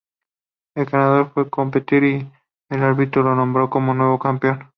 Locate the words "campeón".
4.17-4.67